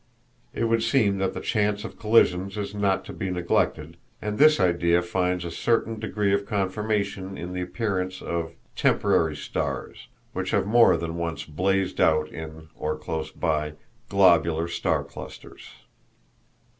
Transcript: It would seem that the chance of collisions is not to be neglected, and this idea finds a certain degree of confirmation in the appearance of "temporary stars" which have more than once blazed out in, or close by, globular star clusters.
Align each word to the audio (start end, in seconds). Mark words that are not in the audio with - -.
It 0.51 0.63
would 0.63 0.81
seem 0.81 1.19
that 1.19 1.35
the 1.35 1.39
chance 1.41 1.83
of 1.83 1.99
collisions 1.99 2.57
is 2.57 2.73
not 2.73 3.05
to 3.05 3.13
be 3.13 3.29
neglected, 3.29 3.97
and 4.19 4.39
this 4.39 4.59
idea 4.59 5.03
finds 5.03 5.45
a 5.45 5.51
certain 5.51 5.99
degree 5.99 6.33
of 6.33 6.47
confirmation 6.47 7.37
in 7.37 7.53
the 7.53 7.61
appearance 7.61 8.19
of 8.19 8.55
"temporary 8.75 9.35
stars" 9.35 10.07
which 10.33 10.49
have 10.49 10.65
more 10.65 10.97
than 10.97 11.17
once 11.17 11.43
blazed 11.45 12.01
out 12.01 12.29
in, 12.29 12.69
or 12.75 12.97
close 12.97 13.29
by, 13.29 13.73
globular 14.09 14.67
star 14.67 15.03
clusters. 15.03 15.69